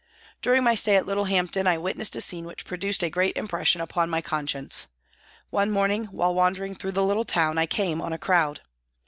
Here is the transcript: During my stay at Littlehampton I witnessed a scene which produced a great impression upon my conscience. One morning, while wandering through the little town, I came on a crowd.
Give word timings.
During 0.41 0.63
my 0.63 0.73
stay 0.73 0.95
at 0.95 1.05
Littlehampton 1.05 1.67
I 1.67 1.77
witnessed 1.77 2.15
a 2.15 2.21
scene 2.21 2.45
which 2.45 2.65
produced 2.65 3.03
a 3.03 3.09
great 3.11 3.37
impression 3.37 3.81
upon 3.81 4.09
my 4.09 4.19
conscience. 4.19 4.87
One 5.51 5.69
morning, 5.69 6.05
while 6.05 6.33
wandering 6.33 6.73
through 6.73 6.93
the 6.93 7.03
little 7.05 7.23
town, 7.23 7.59
I 7.59 7.67
came 7.67 8.01
on 8.01 8.11
a 8.11 8.17
crowd. 8.17 8.61